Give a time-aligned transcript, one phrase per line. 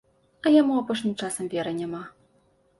[0.45, 2.03] А яму апошнім часам веры няма.